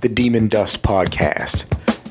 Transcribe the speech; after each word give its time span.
the 0.00 0.08
Demon 0.08 0.48
Dust 0.48 0.82
podcast, 0.82 1.68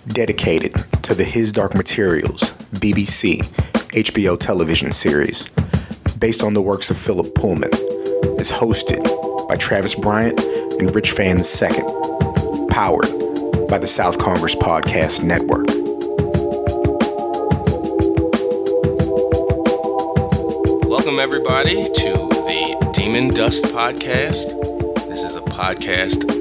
dedicated 0.09 0.75
to 1.01 1.15
the 1.15 1.23
His 1.23 1.51
Dark 1.51 1.73
Materials 1.73 2.51
BBC 2.73 3.39
HBO 3.93 4.39
television 4.39 4.91
series, 4.91 5.49
based 6.19 6.43
on 6.43 6.53
the 6.53 6.61
works 6.61 6.91
of 6.91 6.97
Philip 6.97 7.33
Pullman, 7.33 7.73
is 8.37 8.51
hosted 8.51 9.03
by 9.47 9.55
Travis 9.55 9.95
Bryant 9.95 10.39
and 10.39 10.93
Rich 10.93 11.13
Fann 11.13 11.39
II, 11.39 12.67
powered 12.69 13.09
by 13.67 13.79
the 13.79 13.87
South 13.87 14.19
Congress 14.19 14.53
Podcast 14.53 15.23
Network. 15.23 15.65
Welcome, 20.87 21.19
everybody, 21.19 21.85
to 21.85 22.11
the 22.11 22.91
Demon 22.93 23.29
Dust 23.29 23.63
podcast. 23.65 24.53
This 25.07 25.23
is 25.23 25.35
a 25.35 25.41
podcast 25.41 26.38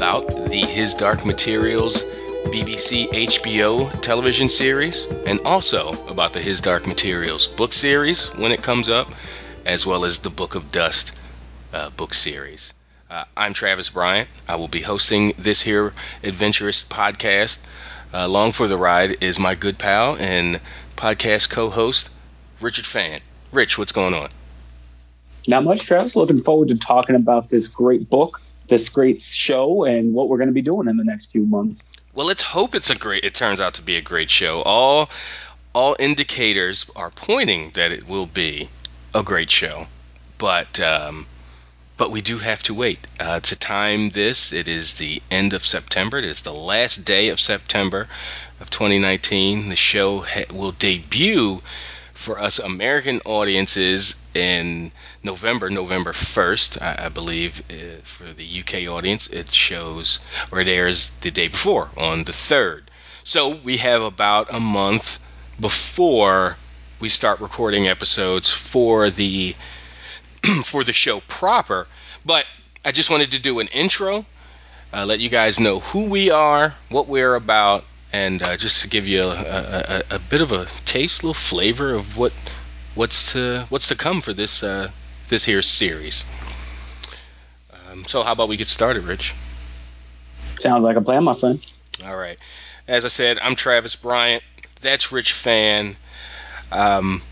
about 0.00 0.26
the 0.28 0.64
His 0.66 0.94
Dark 0.94 1.26
Materials 1.26 2.04
BBC 2.44 3.06
HBO 3.08 4.00
television 4.00 4.48
series 4.48 5.04
and 5.26 5.40
also 5.44 5.90
about 6.08 6.32
the 6.32 6.40
His 6.40 6.62
Dark 6.62 6.86
Materials 6.86 7.46
book 7.46 7.74
series 7.74 8.28
when 8.28 8.50
it 8.50 8.62
comes 8.62 8.88
up, 8.88 9.08
as 9.66 9.84
well 9.84 10.06
as 10.06 10.16
the 10.20 10.30
Book 10.30 10.54
of 10.54 10.72
Dust 10.72 11.14
uh, 11.74 11.90
book 11.90 12.14
series. 12.14 12.72
Uh, 13.10 13.24
I'm 13.36 13.52
Travis 13.52 13.90
Bryant. 13.90 14.30
I 14.48 14.56
will 14.56 14.68
be 14.68 14.80
hosting 14.80 15.34
this 15.36 15.60
here 15.60 15.92
adventurous 16.24 16.82
podcast. 16.82 17.58
Uh, 18.14 18.24
along 18.24 18.52
for 18.52 18.68
the 18.68 18.78
ride 18.78 19.22
is 19.22 19.38
my 19.38 19.54
good 19.54 19.76
pal 19.76 20.16
and 20.16 20.62
podcast 20.96 21.50
co 21.50 21.68
host, 21.68 22.08
Richard 22.62 22.86
Fann. 22.86 23.20
Rich, 23.52 23.76
what's 23.76 23.92
going 23.92 24.14
on? 24.14 24.30
Not 25.46 25.64
much, 25.64 25.82
Travis. 25.82 26.16
Looking 26.16 26.42
forward 26.42 26.68
to 26.68 26.78
talking 26.78 27.16
about 27.16 27.50
this 27.50 27.68
great 27.68 28.08
book 28.08 28.40
this 28.70 28.88
great 28.88 29.20
show 29.20 29.84
and 29.84 30.14
what 30.14 30.28
we're 30.28 30.38
going 30.38 30.48
to 30.48 30.54
be 30.54 30.62
doing 30.62 30.88
in 30.88 30.96
the 30.96 31.04
next 31.04 31.30
few 31.30 31.44
months. 31.44 31.82
Well, 32.14 32.26
let's 32.26 32.42
hope 32.42 32.74
it's 32.74 32.88
a 32.88 32.96
great. 32.96 33.24
It 33.24 33.34
turns 33.34 33.60
out 33.60 33.74
to 33.74 33.82
be 33.82 33.96
a 33.96 34.00
great 34.00 34.30
show. 34.30 34.62
All 34.62 35.10
all 35.74 35.94
indicators 35.98 36.90
are 36.96 37.10
pointing 37.10 37.70
that 37.74 37.92
it 37.92 38.08
will 38.08 38.26
be 38.26 38.68
a 39.14 39.22
great 39.22 39.50
show, 39.50 39.86
but 40.38 40.80
um, 40.80 41.26
but 41.96 42.10
we 42.10 42.22
do 42.22 42.38
have 42.38 42.62
to 42.64 42.74
wait. 42.74 42.98
Uh, 43.20 43.40
to 43.40 43.58
time 43.58 44.08
this, 44.08 44.52
it 44.52 44.68
is 44.68 44.94
the 44.94 45.22
end 45.30 45.52
of 45.52 45.64
September. 45.66 46.18
It 46.18 46.24
is 46.24 46.42
the 46.42 46.52
last 46.52 47.04
day 47.04 47.28
of 47.28 47.38
September 47.38 48.08
of 48.60 48.70
2019. 48.70 49.68
The 49.68 49.76
show 49.76 50.20
ha- 50.20 50.52
will 50.52 50.72
debut 50.72 51.60
for 52.20 52.38
us 52.38 52.58
American 52.58 53.18
audiences 53.24 54.14
in 54.34 54.92
November, 55.22 55.70
November 55.70 56.12
1st, 56.12 56.82
I, 56.82 57.06
I 57.06 57.08
believe, 57.08 57.62
uh, 57.70 58.02
for 58.02 58.24
the 58.24 58.60
UK 58.60 58.92
audience, 58.94 59.26
it 59.28 59.50
shows 59.50 60.20
or 60.52 60.60
it 60.60 60.68
airs 60.68 61.10
the 61.22 61.30
day 61.30 61.48
before 61.48 61.88
on 61.96 62.24
the 62.24 62.32
3rd. 62.32 62.82
So 63.24 63.48
we 63.48 63.78
have 63.78 64.02
about 64.02 64.52
a 64.52 64.60
month 64.60 65.18
before 65.58 66.58
we 67.00 67.08
start 67.08 67.40
recording 67.40 67.88
episodes 67.88 68.50
for 68.50 69.08
the 69.08 69.56
for 70.64 70.84
the 70.84 70.92
show 70.92 71.20
proper. 71.20 71.86
But 72.26 72.44
I 72.84 72.92
just 72.92 73.08
wanted 73.08 73.32
to 73.32 73.40
do 73.40 73.60
an 73.60 73.68
intro, 73.68 74.26
uh, 74.92 75.06
let 75.06 75.20
you 75.20 75.30
guys 75.30 75.58
know 75.58 75.80
who 75.80 76.10
we 76.10 76.30
are, 76.30 76.74
what 76.90 77.08
we're 77.08 77.34
about, 77.34 77.84
and 78.12 78.42
uh, 78.42 78.56
just 78.56 78.82
to 78.82 78.88
give 78.88 79.06
you 79.06 79.22
a, 79.22 80.02
a, 80.10 80.16
a, 80.16 80.18
bit 80.18 80.40
of 80.40 80.52
a 80.52 80.66
taste, 80.84 81.22
a 81.22 81.26
little 81.26 81.34
flavor 81.34 81.94
of 81.94 82.16
what 82.16 82.32
what's 82.94 83.32
to 83.32 83.64
what's 83.68 83.88
to 83.88 83.94
come 83.94 84.20
for 84.20 84.32
this 84.32 84.62
uh, 84.62 84.90
this 85.28 85.44
here 85.44 85.62
series. 85.62 86.24
Um, 87.90 88.04
so, 88.04 88.22
how 88.22 88.32
about 88.32 88.48
we 88.48 88.56
get 88.56 88.68
started, 88.68 89.04
Rich? 89.04 89.34
Sounds 90.58 90.84
like 90.84 90.96
a 90.96 91.00
plan, 91.00 91.24
my 91.24 91.34
friend. 91.34 91.64
All 92.06 92.16
right. 92.16 92.38
As 92.88 93.04
I 93.04 93.08
said, 93.08 93.38
I'm 93.40 93.54
Travis 93.54 93.96
Bryant. 93.96 94.42
That's 94.80 95.12
Rich 95.12 95.32
Fann. 95.32 95.96
Um, 96.72 97.22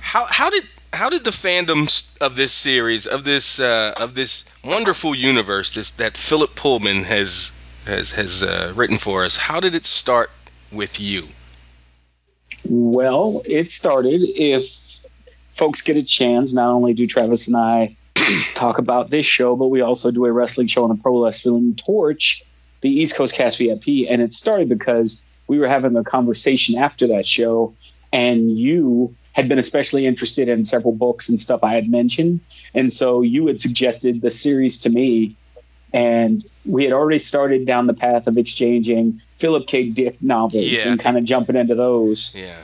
how 0.00 0.26
how 0.26 0.50
did 0.50 0.64
how 0.92 1.08
did 1.10 1.24
the 1.24 1.30
fandoms 1.30 2.16
of 2.20 2.36
this 2.36 2.52
series 2.52 3.06
of 3.06 3.24
this 3.24 3.60
uh, 3.60 3.94
of 4.00 4.14
this 4.14 4.44
wonderful 4.64 5.14
universe 5.14 5.74
this, 5.74 5.90
that 5.92 6.16
Philip 6.16 6.54
Pullman 6.54 7.04
has 7.04 7.52
has 7.90 8.12
has 8.12 8.42
uh, 8.42 8.72
written 8.74 8.96
for 8.96 9.24
us. 9.24 9.36
How 9.36 9.60
did 9.60 9.74
it 9.74 9.84
start 9.84 10.30
with 10.72 11.00
you? 11.00 11.24
Well, 12.64 13.42
it 13.44 13.70
started. 13.70 14.22
If 14.22 15.04
folks 15.52 15.82
get 15.82 15.96
a 15.96 16.02
chance, 16.02 16.52
not 16.52 16.70
only 16.70 16.94
do 16.94 17.06
Travis 17.06 17.48
and 17.48 17.56
I 17.56 17.96
talk 18.54 18.78
about 18.78 19.10
this 19.10 19.26
show, 19.26 19.56
but 19.56 19.68
we 19.68 19.80
also 19.80 20.10
do 20.10 20.24
a 20.24 20.32
wrestling 20.32 20.68
show 20.68 20.84
on 20.84 20.90
the 20.90 21.02
Pro 21.02 21.24
Wrestling 21.24 21.74
Torch, 21.74 22.44
the 22.80 22.90
East 22.90 23.14
Coast 23.14 23.34
Cast 23.34 23.58
VIP, 23.58 24.08
and 24.08 24.22
it 24.22 24.32
started 24.32 24.68
because 24.68 25.22
we 25.46 25.58
were 25.58 25.68
having 25.68 25.96
a 25.96 26.04
conversation 26.04 26.78
after 26.78 27.08
that 27.08 27.26
show, 27.26 27.74
and 28.12 28.56
you 28.56 29.16
had 29.32 29.48
been 29.48 29.58
especially 29.58 30.06
interested 30.06 30.48
in 30.48 30.64
several 30.64 30.92
books 30.92 31.28
and 31.28 31.38
stuff 31.38 31.64
I 31.64 31.74
had 31.74 31.88
mentioned, 31.88 32.40
and 32.74 32.92
so 32.92 33.22
you 33.22 33.46
had 33.48 33.60
suggested 33.60 34.20
the 34.20 34.30
series 34.30 34.78
to 34.80 34.90
me 34.90 35.36
and 35.92 36.44
we 36.64 36.84
had 36.84 36.92
already 36.92 37.18
started 37.18 37.66
down 37.66 37.86
the 37.86 37.94
path 37.94 38.26
of 38.26 38.38
exchanging 38.38 39.20
Philip 39.36 39.66
K. 39.66 39.88
Dick 39.88 40.22
novels 40.22 40.64
yeah, 40.64 40.90
and 40.90 41.00
kind 41.00 41.16
of 41.18 41.24
jumping 41.24 41.56
into 41.56 41.74
those. 41.74 42.34
Yeah. 42.34 42.56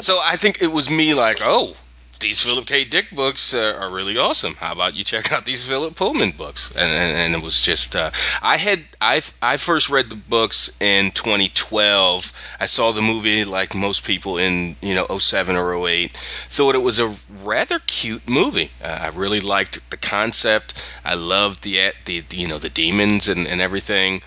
So 0.00 0.18
I 0.22 0.36
think 0.36 0.62
it 0.62 0.72
was 0.72 0.90
me 0.90 1.14
like, 1.14 1.38
oh, 1.42 1.74
these 2.22 2.42
Philip 2.42 2.66
K. 2.66 2.84
Dick 2.84 3.10
books 3.10 3.52
uh, 3.52 3.76
are 3.78 3.90
really 3.90 4.16
awesome. 4.16 4.54
How 4.54 4.72
about 4.72 4.94
you 4.94 5.02
check 5.04 5.32
out 5.32 5.44
these 5.44 5.64
Philip 5.64 5.96
Pullman 5.96 6.30
books? 6.30 6.70
And, 6.70 6.90
and, 6.90 7.16
and 7.16 7.34
it 7.34 7.42
was 7.42 7.60
just 7.60 7.96
uh, 7.96 8.12
I 8.40 8.56
had 8.56 8.80
I 9.00 9.22
I 9.42 9.56
first 9.56 9.90
read 9.90 10.08
the 10.08 10.16
books 10.16 10.74
in 10.80 11.10
2012. 11.10 12.32
I 12.60 12.66
saw 12.66 12.92
the 12.92 13.02
movie 13.02 13.44
like 13.44 13.74
most 13.74 14.04
people 14.06 14.38
in 14.38 14.76
you 14.80 14.94
know 14.94 15.18
07 15.18 15.56
or 15.56 15.88
08. 15.88 16.12
Thought 16.16 16.76
it 16.76 16.78
was 16.78 17.00
a 17.00 17.14
rather 17.42 17.80
cute 17.80 18.28
movie. 18.28 18.70
Uh, 18.82 18.98
I 19.02 19.08
really 19.08 19.40
liked 19.40 19.90
the 19.90 19.96
concept. 19.96 20.80
I 21.04 21.14
loved 21.14 21.64
the 21.64 21.92
the 22.04 22.24
you 22.30 22.46
know 22.46 22.58
the 22.58 22.70
daemons 22.70 23.28
and, 23.28 23.46
and 23.48 23.60
everything. 23.60 24.22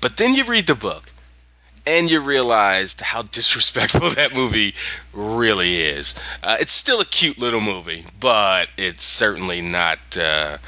But 0.00 0.16
then 0.16 0.34
you 0.34 0.44
read 0.44 0.68
the 0.68 0.76
book 0.76 1.10
and 1.86 2.10
you 2.10 2.20
realized 2.20 3.00
how 3.00 3.22
disrespectful 3.22 4.10
that 4.16 4.34
movie 4.34 4.74
really 5.12 5.80
is. 5.80 6.14
Uh, 6.42 6.56
it's 6.60 6.72
still 6.72 7.00
a 7.00 7.04
cute 7.04 7.38
little 7.38 7.60
movie, 7.60 8.04
but 8.18 8.68
it's 8.76 9.04
certainly 9.04 9.62
not. 9.62 9.98
Uh, 10.16 10.58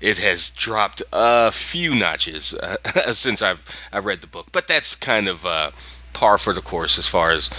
it 0.00 0.18
has 0.18 0.50
dropped 0.50 1.02
a 1.12 1.50
few 1.50 1.94
notches 1.94 2.54
uh, 2.54 2.76
since 3.12 3.42
I've 3.42 3.64
I 3.92 3.98
read 4.00 4.20
the 4.20 4.26
book, 4.26 4.48
but 4.52 4.66
that's 4.66 4.96
kind 4.96 5.28
of 5.28 5.46
uh, 5.46 5.70
par 6.12 6.38
for 6.38 6.52
the 6.52 6.62
course 6.62 6.98
as 6.98 7.06
far 7.06 7.30
as 7.30 7.50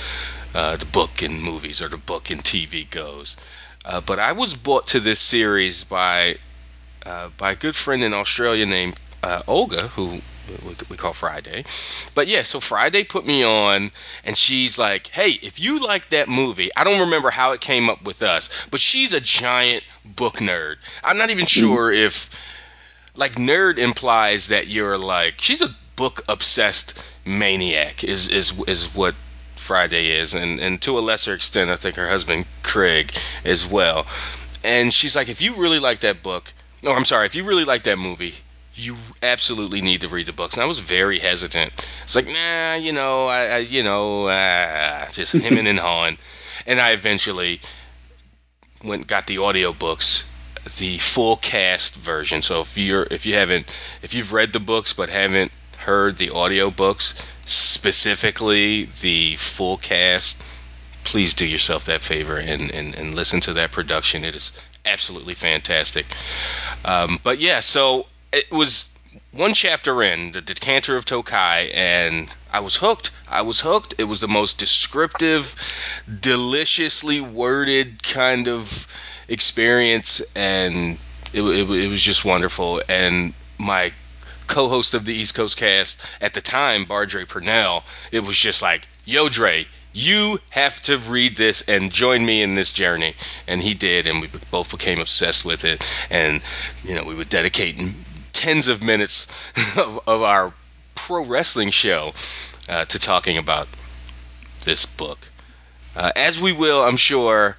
uh, 0.54 0.76
the 0.78 0.86
book 0.86 1.22
and 1.22 1.42
movies 1.42 1.82
or 1.82 1.88
the 1.88 1.98
book 1.98 2.30
and 2.30 2.44
TV 2.44 2.90
goes. 2.90 3.38
Uh, 3.86 4.02
but 4.02 4.20
I 4.20 4.34
was 4.34 4.56
brought 4.56 4.88
to 4.88 5.00
this 5.00 5.20
series 5.20 5.86
by 5.86 6.38
by 7.38 7.54
a 7.54 7.56
good 7.56 7.76
friend 7.76 8.04
in 8.04 8.14
Australia 8.14 8.66
named 8.66 9.00
Olga, 9.48 9.88
who 9.88 10.22
we 10.90 10.98
call 10.98 11.14
Friday. 11.14 11.66
But 12.16 12.28
yeah, 12.28 12.44
so 12.44 12.60
Friday 12.60 13.04
put 13.04 13.26
me 13.26 13.44
on, 13.44 13.92
and 14.24 14.38
she's 14.38 14.78
like, 14.78 15.08
"Hey, 15.08 15.32
if 15.32 15.60
you 15.60 15.80
like 15.80 16.10
that 16.10 16.28
movie, 16.28 16.70
I 16.76 16.84
don't 16.84 17.02
remember 17.02 17.30
how 17.30 17.52
it 17.52 17.62
came 17.62 17.90
up 17.90 18.04
with 18.04 18.24
us, 18.24 18.50
but 18.72 18.80
she's 18.80 19.14
a 19.14 19.22
giant 19.22 19.84
book 20.06 20.36
nerd. 20.38 20.78
I'm 21.04 21.18
not 21.18 21.30
even 21.30 21.46
mm-hmm. 21.46 21.68
sure 21.68 21.92
if 21.92 22.30
like 23.16 23.34
nerd 23.34 23.78
implies 23.78 24.48
that 24.48 24.68
you're 24.68 24.98
like 24.98 25.36
she's 25.42 25.62
a 25.62 25.76
book 25.96 26.24
obsessed 26.30 27.04
maniac 27.26 28.04
is 28.04 28.30
is 28.30 28.58
is 28.68 28.96
what 28.96 29.14
Friday 29.56 30.12
is, 30.12 30.34
and 30.34 30.60
and 30.60 30.82
to 30.82 30.98
a 30.98 31.02
lesser 31.02 31.34
extent, 31.34 31.70
I 31.70 31.76
think 31.76 31.96
her 31.96 32.08
husband 32.08 32.46
Craig 32.64 33.14
as 33.46 33.68
well. 33.68 34.08
And 34.64 34.94
she's 34.94 35.16
like, 35.16 35.30
if 35.30 35.42
you 35.42 35.54
really 35.56 35.80
like 35.80 36.02
that 36.02 36.24
book, 36.24 36.52
no, 36.82 36.92
I'm 36.92 37.06
sorry, 37.06 37.26
if 37.26 37.36
you 37.36 37.44
really 37.44 37.66
like 37.66 37.84
that 37.84 37.98
movie, 37.98 38.34
you 38.80 38.96
absolutely 39.22 39.82
need 39.82 40.02
to 40.02 40.08
read 40.08 40.26
the 40.26 40.34
books. 40.34 40.56
And 40.56 40.64
I 40.64 40.66
was 40.66 40.80
very 40.80 41.20
hesitant. 41.20 41.74
It's 42.04 42.16
like, 42.16 42.28
nah, 42.28 42.76
you 42.76 42.94
know, 42.94 43.28
I, 43.28 43.46
I 43.46 43.58
you 43.58 43.84
know, 43.84 44.28
uh, 44.28 45.10
just 45.10 45.34
him 45.34 45.58
and 45.58 45.80
Han. 45.80 46.18
And 46.66 46.80
I 46.80 46.92
eventually 46.92 47.60
went 48.84 49.08
got 49.08 49.28
the 49.28 49.38
audiobooks, 49.38 50.24
the 50.78 50.98
full 50.98 51.36
cast 51.36 51.96
version. 51.96 52.42
So 52.42 52.62
if 52.62 52.78
you're 52.78 53.08
if 53.10 53.26
you 53.26 53.36
haven't 53.36 53.68
if 54.02 54.14
you've 54.14 54.34
read 54.34 54.54
the 54.54 54.60
books 54.60 54.94
but 54.94 55.10
haven't 55.10 55.52
heard 55.78 56.18
the 56.18 56.28
audiobooks, 56.28 57.22
specifically 57.46 58.86
the 59.02 59.36
full 59.38 59.78
cast, 59.78 60.42
please 61.04 61.34
do 61.34 61.46
yourself 61.46 61.86
that 61.86 62.02
favor 62.02 62.38
and, 62.38 62.72
and, 62.72 62.96
and 62.96 63.16
listen 63.16 63.40
to 63.42 63.54
that 63.54 63.72
production. 63.72 64.24
It 64.24 64.36
is 64.36 64.54
absolutely 64.86 65.34
fantastic. 65.34 66.06
Um, 66.86 67.20
but 67.24 67.40
yeah, 67.40 67.62
so 67.62 68.06
it 68.32 68.52
was 68.52 68.96
one 69.32 69.54
chapter 69.54 70.04
in 70.04 70.32
the 70.32 70.42
decanter 70.42 70.96
of 70.98 71.06
Tokay, 71.06 71.72
and 71.74 72.34
I 72.52 72.60
was 72.60 72.76
hooked. 72.76 73.12
I 73.28 73.42
was 73.42 73.60
hooked. 73.60 73.96
It 73.98 74.04
was 74.04 74.20
the 74.20 74.28
most 74.28 74.60
descriptive, 74.60 75.56
deliciously 76.20 77.22
worded 77.22 78.04
kind 78.04 78.48
of 78.48 78.88
experience, 79.28 80.22
and 80.36 80.98
it, 81.34 81.42
it, 81.42 81.70
it 81.70 81.90
was 81.90 82.02
just 82.02 82.26
wonderful. 82.26 82.82
And 82.88 83.34
my 83.58 83.92
co-host 84.48 84.94
of 84.94 85.06
the 85.06 85.14
East 85.14 85.36
Coast 85.36 85.58
Cast 85.58 86.04
at 86.22 86.34
the 86.34 86.42
time, 86.42 86.86
Bardre 86.86 87.28
Purnell, 87.28 87.84
it 88.12 88.22
was 88.22 88.38
just 88.38 88.62
like, 88.62 88.88
"Yo, 89.06 89.30
Dre, 89.30 89.68
you 89.94 90.40
have 90.50 90.82
to 90.84 90.98
read 90.98 91.36
this 91.36 91.68
and 91.68 91.92
join 91.92 92.24
me 92.24 92.42
in 92.44 92.54
this 92.54 92.72
journey." 92.72 93.16
And 93.48 93.62
he 93.62 93.74
did, 93.74 94.06
and 94.06 94.22
we 94.22 94.28
both 94.52 94.72
became 94.72 95.00
obsessed 95.00 95.46
with 95.46 95.66
it. 95.66 95.84
And 96.10 96.42
you 96.84 96.96
know, 96.96 97.04
we 97.04 97.16
would 97.16 97.30
dedicate 97.30 97.80
tens 98.40 98.70
of 98.70 98.84
minutes 98.84 99.28
of, 99.78 100.00
of 100.08 100.22
our 100.22 100.54
pro 100.96 101.26
wrestling 101.26 101.72
show 101.72 102.14
uh, 102.70 102.86
to 102.86 102.98
talking 102.98 103.38
about 103.38 103.68
this 104.64 104.86
book. 104.86 105.20
Uh, 105.94 106.12
as 106.16 106.42
we 106.42 106.54
will, 106.54 106.82
I'm 106.82 106.96
sure, 106.96 107.58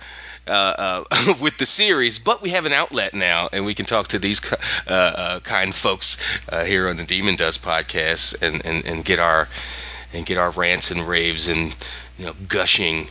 uh, 0.49 1.05
uh, 1.11 1.35
with 1.41 1.59
the 1.59 1.67
series, 1.67 2.19
but 2.19 2.41
we 2.41 2.51
have 2.51 2.65
an 2.65 2.73
outlet 2.73 3.13
now, 3.13 3.51
and 3.53 3.67
we 3.67 3.75
can 3.75 3.85
talk 3.85 4.09
to 4.09 4.19
these 4.19 4.41
uh, 4.53 4.57
uh, 4.89 5.41
kind 5.41 5.75
folks 5.75 6.17
uh, 6.49 6.65
here 6.65 6.89
on 6.89 6.97
the 6.97 7.05
Demon 7.05 7.37
Dust 7.37 7.63
podcast, 7.63 8.41
and, 8.41 8.65
and, 8.65 8.87
and 8.87 9.05
get 9.05 9.19
our 9.19 9.49
and 10.15 10.25
get 10.25 10.39
our 10.39 10.51
rants 10.51 10.91
and 10.91 11.07
raves 11.07 11.49
and 11.49 11.77
you 12.19 12.25
know 12.25 12.33
gushing 12.49 13.07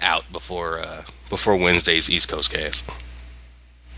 out 0.00 0.24
before 0.32 0.82
before 1.28 1.56
Wednesday's 1.56 2.08
East 2.08 2.28
Coast 2.28 2.50
cast. 2.50 2.90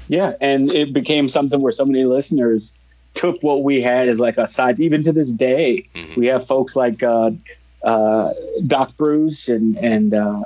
Yeah, 0.08 0.32
and 0.40 0.72
it 0.72 0.92
became 0.92 1.28
something 1.28 1.60
where 1.60 1.70
so 1.70 1.84
many 1.84 2.04
listeners 2.04 2.76
took 3.14 3.42
what 3.42 3.62
we 3.62 3.80
had 3.80 4.08
as 4.08 4.20
like 4.20 4.38
a 4.38 4.46
side. 4.46 4.80
Even 4.80 5.02
to 5.02 5.12
this 5.12 5.32
day, 5.32 5.88
mm-hmm. 5.94 6.18
we 6.18 6.26
have 6.26 6.46
folks 6.46 6.76
like 6.76 7.02
uh, 7.02 7.30
uh, 7.82 8.32
Doc 8.66 8.96
Bruce 8.96 9.48
and 9.48 9.76
and 9.76 10.14
uh, 10.14 10.42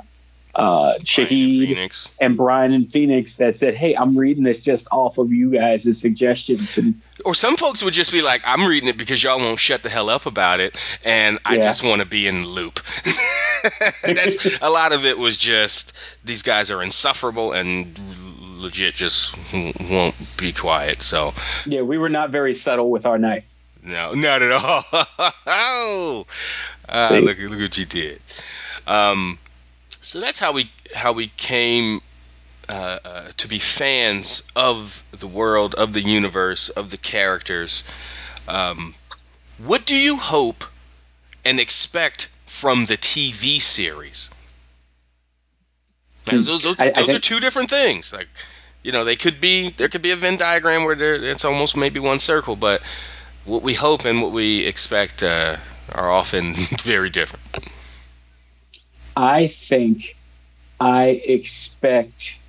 uh, 0.55 0.95
Shahid 1.03 1.77
and, 1.77 2.09
and, 2.21 2.37
Brian 2.37 2.71
and 2.71 2.89
Phoenix 2.89 3.37
that 3.37 3.55
said, 3.55 3.75
"Hey, 3.75 3.93
I'm 3.93 4.17
reading 4.17 4.43
this 4.43 4.59
just 4.59 4.87
off 4.91 5.17
of 5.17 5.31
you 5.31 5.51
guys' 5.51 5.99
suggestions." 5.99 6.77
And, 6.77 7.01
or 7.25 7.35
some 7.35 7.57
folks 7.57 7.83
would 7.83 7.93
just 7.93 8.11
be 8.11 8.21
like, 8.21 8.41
"I'm 8.45 8.65
reading 8.65 8.87
it 8.87 8.97
because 8.97 9.21
y'all 9.21 9.37
won't 9.37 9.59
shut 9.59 9.83
the 9.83 9.89
hell 9.89 10.09
up 10.09 10.25
about 10.25 10.61
it, 10.61 10.77
and 11.03 11.39
I 11.45 11.55
yeah. 11.55 11.65
just 11.65 11.83
want 11.83 12.01
to 12.01 12.07
be 12.07 12.27
in 12.27 12.43
the 12.43 12.47
loop." 12.47 12.79
That's 14.03 14.61
a 14.61 14.69
lot 14.69 14.93
of 14.93 15.05
it 15.05 15.17
was 15.17 15.35
just 15.35 15.97
these 16.23 16.41
guys 16.41 16.71
are 16.71 16.81
insufferable 16.81 17.51
and 17.51 17.99
legit 18.55 18.95
just 18.95 19.37
won't 19.53 20.15
be 20.37 20.51
quiet. 20.51 21.01
So 21.01 21.33
yeah, 21.65 21.81
we 21.81 21.97
were 21.97 22.09
not 22.09 22.29
very 22.29 22.53
subtle 22.53 22.89
with 22.89 23.05
our 23.05 23.17
knife. 23.17 23.53
No, 23.83 24.13
not 24.13 24.41
at 24.41 24.51
all. 24.51 24.83
oh, 25.45 26.25
uh, 26.89 27.21
look, 27.23 27.37
look 27.39 27.59
what 27.59 27.77
you 27.77 27.85
did. 27.85 28.19
Um, 28.87 29.37
so 30.01 30.19
that's 30.19 30.39
how 30.39 30.53
we 30.53 30.71
how 30.93 31.13
we 31.13 31.27
came 31.27 32.01
uh, 32.69 32.99
uh, 33.05 33.27
to 33.37 33.47
be 33.47 33.59
fans 33.59 34.43
of 34.55 35.03
the 35.11 35.27
world, 35.27 35.75
of 35.75 35.93
the 35.93 36.01
universe, 36.01 36.69
of 36.69 36.89
the 36.89 36.97
characters. 36.97 37.83
Um, 38.47 38.95
what 39.57 39.85
do 39.85 39.95
you 39.95 40.17
hope 40.17 40.63
and 41.43 41.59
expect 41.59 42.29
from 42.45 42.85
the 42.85 42.97
TV 42.97 43.61
series? 43.61 44.29
Those, 46.25 46.63
those, 46.63 46.79
I, 46.79 46.87
I 46.87 46.91
think, 47.05 47.17
are 47.17 47.19
two 47.19 47.39
different 47.39 47.69
things. 47.69 48.13
Like, 48.13 48.27
you 48.83 48.91
know, 48.91 49.03
they 49.03 49.15
could 49.15 49.41
be 49.41 49.69
there 49.71 49.89
could 49.89 50.01
be 50.01 50.11
a 50.11 50.15
Venn 50.15 50.37
diagram 50.37 50.85
where 50.85 50.95
there, 50.95 51.15
it's 51.15 51.45
almost 51.45 51.77
maybe 51.77 51.99
one 51.99 52.19
circle, 52.19 52.55
but 52.55 52.81
what 53.45 53.61
we 53.61 53.73
hope 53.73 54.05
and 54.05 54.21
what 54.21 54.31
we 54.31 54.65
expect 54.65 55.23
uh, 55.23 55.57
are 55.93 56.11
often 56.11 56.53
very 56.83 57.09
different. 57.09 57.43
I 59.15 59.47
think 59.47 60.17
I 60.79 61.07
expect 61.07 62.39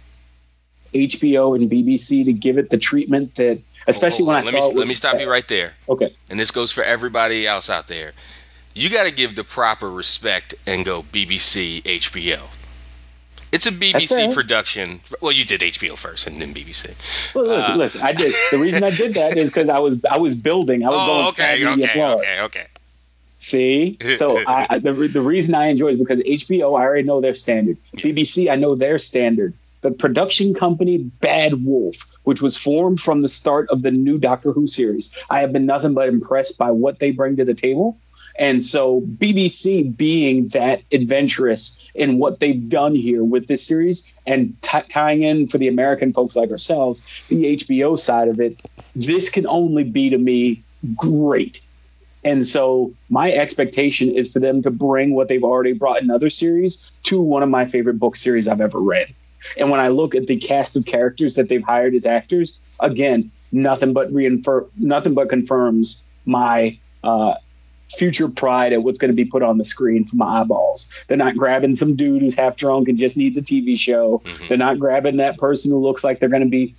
HBO 0.93 1.56
and 1.56 1.70
BBC 1.70 2.25
to 2.25 2.32
give 2.32 2.58
it 2.58 2.70
the 2.70 2.78
treatment 2.78 3.37
that, 3.37 3.61
especially 3.87 4.25
oh, 4.25 4.28
when 4.28 4.37
I 4.37 4.40
let 4.40 4.46
saw. 4.46 4.69
Me, 4.69 4.75
it 4.75 4.76
let 4.76 4.88
me 4.88 4.94
stop 4.94 5.20
you 5.20 5.31
right 5.31 5.46
there. 5.46 5.75
Okay. 5.88 6.14
And 6.31 6.40
this 6.40 6.50
goes 6.50 6.73
for 6.73 6.82
everybody 6.82 7.46
else 7.46 7.70
out 7.70 7.87
there. 7.87 8.12
You 8.75 8.90
got 8.90 9.06
to 9.06 9.12
give 9.12 9.34
the 9.34 9.44
proper 9.44 9.90
respect 9.90 10.55
and 10.67 10.84
go 10.84 11.02
BBC, 11.02 11.82
HBO. 11.82 12.40
It's 13.53 13.67
a 13.67 13.73
BBC 13.73 14.35
production. 14.35 15.01
Well, 15.21 15.33
you 15.33 15.45
did 15.45 15.61
HBO 15.61 15.97
first 15.97 16.27
and 16.27 16.41
then 16.41 16.53
BBC. 16.55 17.35
Well, 17.35 17.45
listen, 17.47 17.73
uh, 17.73 17.77
listen. 17.77 18.01
I 18.03 18.13
did. 18.13 18.35
The 18.51 18.59
reason 18.59 18.83
I 18.83 18.91
did 18.91 19.15
that 19.15 19.37
is 19.37 19.51
because 19.51 19.69
I 19.69 19.79
was 19.79 20.05
I 20.05 20.19
was 20.19 20.35
building. 20.35 20.85
I 20.85 20.89
was 20.89 20.97
oh, 20.99 21.07
going 21.07 21.29
okay, 21.29 21.85
okay, 21.85 22.03
okay, 22.03 22.41
okay. 22.43 22.67
See, 23.37 23.99
so 24.17 24.43
I, 24.47 24.79
the 24.79 24.93
the 24.93 25.21
reason 25.21 25.55
I 25.55 25.67
enjoy 25.67 25.89
is 25.89 25.99
because 25.99 26.21
HBO, 26.21 26.79
I 26.79 26.83
already 26.83 27.07
know 27.07 27.21
their 27.21 27.35
standard. 27.35 27.77
Yeah. 27.93 28.01
BBC, 28.01 28.51
I 28.51 28.57
know 28.57 28.75
their 28.75 28.99
standard. 28.99 29.53
The 29.87 29.93
production 29.93 30.53
company 30.53 30.99
Bad 30.99 31.65
Wolf, 31.65 31.94
which 32.25 32.43
was 32.43 32.56
formed 32.56 32.99
from 32.99 33.23
the 33.23 33.29
start 33.29 33.69
of 33.71 33.83
the 33.83 33.93
new 33.93 34.19
Doctor 34.19 34.50
Who 34.50 34.67
series, 34.67 35.15
I 35.31 35.43
have 35.43 35.53
been 35.53 35.65
nothing 35.65 35.94
but 35.94 36.09
impressed 36.09 36.59
by 36.59 36.73
what 36.73 36.99
they 36.99 37.12
bring 37.12 37.37
to 37.37 37.44
the 37.44 37.55
table. 37.55 37.97
And 38.37 38.65
so 38.65 39.00
BBC 39.00 39.97
being 39.97 40.49
that 40.49 40.83
adventurous 40.91 41.79
in 41.94 42.19
what 42.19 42.41
they've 42.41 42.69
done 42.69 42.97
here 42.97 43.23
with 43.23 43.47
this 43.47 43.65
series 43.65 44.11
and 44.27 44.61
t- 44.61 44.81
tying 44.88 45.23
in 45.23 45.47
for 45.47 45.59
the 45.59 45.69
American 45.69 46.12
folks 46.12 46.35
like 46.35 46.50
ourselves, 46.50 47.05
the 47.29 47.55
HBO 47.55 47.97
side 47.97 48.27
of 48.27 48.41
it, 48.41 48.61
this 48.97 49.29
can 49.29 49.47
only 49.47 49.85
be 49.85 50.11
to 50.11 50.19
me 50.19 50.65
great. 50.97 51.65
And 52.25 52.44
so 52.44 52.93
my 53.09 53.31
expectation 53.31 54.17
is 54.17 54.33
for 54.33 54.41
them 54.41 54.62
to 54.62 54.73
bring 54.73 55.15
what 55.15 55.29
they've 55.29 55.44
already 55.44 55.75
brought 55.75 56.03
in 56.03 56.11
other 56.11 56.29
series 56.29 56.91
to 57.05 57.21
one 57.21 57.44
of 57.44 57.49
my 57.49 57.67
favorite 57.67 58.00
book 58.00 58.17
series 58.17 58.49
I've 58.49 58.61
ever 58.61 58.81
read. 58.81 59.15
And 59.57 59.71
when 59.71 59.81
I 59.81 59.89
look 59.89 60.15
at 60.15 60.27
the 60.27 60.37
cast 60.37 60.77
of 60.77 60.87
characters 60.87 61.35
that 61.37 61.49
they've 61.49 61.63
hired 61.63 61.95
as 61.95 62.07
actors, 62.07 62.61
again, 62.81 63.31
nothing 63.53 63.93
but 63.93 64.13
reinfer- 64.13 64.69
nothing 64.77 65.15
but 65.15 65.29
confirms 65.29 66.05
my 66.25 66.79
uh, 67.05 67.35
future 67.89 68.29
pride 68.29 68.73
at 68.73 68.83
what's 68.83 68.99
going 68.99 69.11
to 69.11 69.15
be 69.15 69.25
put 69.25 69.43
on 69.43 69.59
the 69.59 69.65
screen 69.65 70.05
for 70.05 70.17
my 70.17 70.41
eyeballs. 70.41 70.91
They're 71.07 71.17
not 71.17 71.37
grabbing 71.37 71.75
some 71.75 71.97
dude 71.97 72.23
who's 72.23 72.35
half 72.35 72.57
drunk 72.57 72.89
and 72.89 72.99
just 72.99 73.17
needs 73.17 73.37
a 73.39 73.43
TV 73.43 73.79
show. 73.79 74.23
Mm-hmm. 74.25 74.47
They're 74.49 74.59
not 74.59 74.79
grabbing 74.79 75.17
that 75.19 75.39
person 75.39 75.71
who 75.71 75.79
looks 75.79 76.03
like 76.03 76.21
they're 76.21 76.29
going 76.29 76.43
to 76.43 76.49
be 76.49 76.75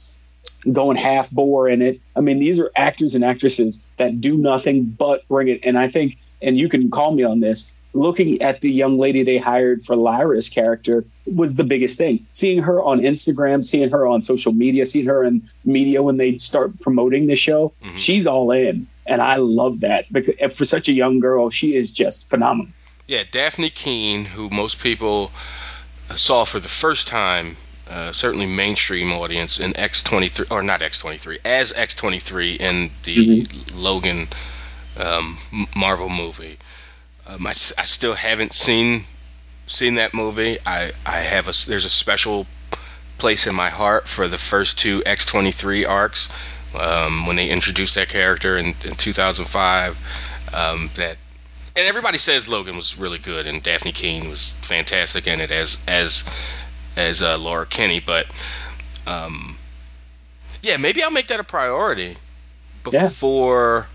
going 0.72 0.98
half 0.98 1.30
bore 1.32 1.70
in 1.70 1.82
it. 1.82 2.02
I 2.16 2.22
mean, 2.22 2.40
these 2.40 2.60
are 2.60 2.72
actors 2.76 3.16
and 3.16 3.24
actresses 3.24 3.86
that 3.98 4.20
do 4.20 4.38
nothing 4.38 4.86
but 4.86 5.28
bring 5.28 5.48
it. 5.48 5.62
And 5.64 5.78
I 5.78 5.88
think, 5.88 6.18
and 6.42 6.58
you 6.58 6.68
can 6.68 6.90
call 6.90 7.12
me 7.12 7.24
on 7.24 7.40
this, 7.40 7.72
looking 7.98 8.42
at 8.42 8.62
the 8.62 8.72
young 8.72 8.98
lady 8.98 9.24
they 9.24 9.38
hired 9.38 9.82
for 9.82 9.96
Lyra's 9.96 10.50
character 10.50 11.06
was 11.26 11.56
the 11.56 11.64
biggest 11.64 11.98
thing. 11.98 12.28
Seeing 12.32 12.64
her 12.64 12.82
on 12.82 13.00
Instagram, 13.00 13.64
seeing 13.64 13.90
her 13.90 14.06
on 14.08 14.22
social 14.22 14.54
media, 14.54 14.86
seeing 14.86 15.08
her 15.08 15.24
in 15.24 15.50
media 15.66 16.04
when 16.04 16.18
they 16.18 16.38
start 16.38 16.80
promoting 16.80 17.28
the 17.28 17.36
show, 17.36 17.74
mm-hmm. 17.82 17.98
she's 17.98 18.28
all 18.28 18.52
in. 18.52 18.88
And 19.06 19.22
I 19.22 19.38
love 19.38 19.82
that 19.82 20.12
because 20.12 20.56
for 20.56 20.66
such 20.66 20.90
a 20.90 20.94
young 20.94 21.20
girl, 21.20 21.50
she 21.50 21.76
is 21.76 21.92
just 21.92 22.30
phenomenal. 22.30 22.72
Yeah, 23.08 23.24
Dafne 23.24 23.74
Keen, 23.74 24.26
who 24.26 24.50
most 24.50 24.82
people 24.82 25.32
saw 26.16 26.46
for 26.46 26.60
the 26.60 26.68
first 26.68 27.08
time 27.08 27.56
uh, 27.90 28.12
certainly 28.12 28.46
mainstream 28.46 29.14
audience 29.14 29.60
in 29.60 29.72
X23 29.74 30.52
or 30.52 30.62
not 30.62 30.82
X23 30.82 31.38
as 31.46 31.72
X23 31.72 32.60
in 32.60 32.92
the 33.04 33.16
mm-hmm. 33.16 33.80
Logan 33.80 34.28
um, 35.00 35.38
Marvel 35.76 36.10
movie. 36.10 36.58
Um, 37.28 37.46
I, 37.46 37.52
I, 37.52 37.84
still 37.84 38.14
haven't 38.14 38.54
seen 38.54 39.04
seen 39.66 39.96
that 39.96 40.14
movie. 40.14 40.58
I 40.66 40.92
I 41.06 41.18
have 41.18 41.48
a 41.48 41.54
there's 41.68 41.86
a 41.86 41.90
special 41.90 42.48
place 43.18 43.48
in 43.48 43.56
my 43.56 43.70
heart 43.70 44.08
for 44.08 44.28
the 44.28 44.38
first 44.38 44.80
two 44.80 45.02
X23 45.02 45.88
arcs 45.88 46.34
um, 46.80 47.26
when 47.26 47.36
they 47.36 47.50
introduced 47.50 47.96
that 47.96 48.10
character 48.10 48.58
in, 48.58 48.68
in 48.86 48.96
2005. 48.96 50.54
Um, 50.54 50.90
that 50.96 51.18
and 51.76 51.86
everybody 51.88 52.18
says 52.18 52.48
Logan 52.48 52.76
was 52.76 52.98
really 52.98 53.20
good 53.20 53.46
and 53.46 53.64
Dafne 53.64 53.94
Keen 53.94 54.30
was 54.30 54.52
fantastic 54.52 55.28
in 55.28 55.42
it 55.42 55.52
as 55.52 55.84
as 55.88 56.24
as 56.96 57.22
uh, 57.22 57.38
Laura 57.38 57.66
Kinney, 57.66 58.00
but 58.00 58.26
um, 59.06 59.56
yeah, 60.62 60.78
maybe 60.78 61.04
I'll 61.04 61.12
make 61.12 61.28
that 61.28 61.40
a 61.40 61.44
priority 61.44 62.18
before 62.84 63.88